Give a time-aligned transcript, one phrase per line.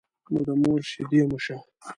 [0.31, 1.57] نو د مور شيدې مو شه.